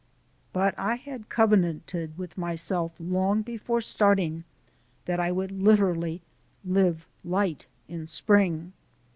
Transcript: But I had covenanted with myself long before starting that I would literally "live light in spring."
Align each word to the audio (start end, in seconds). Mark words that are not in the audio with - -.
But 0.51 0.73
I 0.79 0.95
had 0.95 1.29
covenanted 1.29 2.17
with 2.17 2.35
myself 2.35 2.93
long 2.99 3.43
before 3.43 3.81
starting 3.81 4.45
that 5.05 5.19
I 5.19 5.31
would 5.31 5.51
literally 5.51 6.23
"live 6.65 7.05
light 7.23 7.67
in 7.87 8.07
spring." 8.07 8.73